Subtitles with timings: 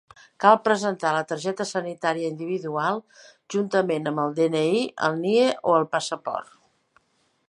[0.43, 2.97] Cal presentar la targeta sanitària individual,
[3.55, 6.57] juntament amb el DNI, el NIE o el passaport.